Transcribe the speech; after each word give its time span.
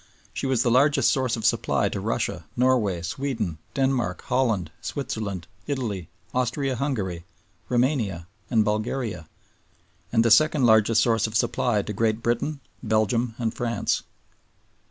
She 0.33 0.47
was 0.47 0.63
the 0.63 0.71
largest 0.71 1.11
source 1.11 1.35
of 1.37 1.45
supply 1.45 1.87
to 1.89 1.99
Russia, 1.99 2.45
Norway, 2.57 3.03
Sweden, 3.03 3.59
Denmark, 3.75 4.23
Holland, 4.23 4.71
Switzerland, 4.81 5.45
Italy, 5.67 6.09
Austria 6.33 6.75
Hungary, 6.75 7.23
Roumania, 7.69 8.25
and 8.49 8.65
Bulgaria; 8.65 9.29
and 10.11 10.25
the 10.25 10.31
second 10.31 10.65
largest 10.65 11.03
source 11.03 11.27
of 11.27 11.37
supply 11.37 11.83
to 11.83 11.93
Great 11.93 12.23
Britain, 12.23 12.61
Belgium, 12.81 13.35
and 13.37 13.53
France. 13.53 14.01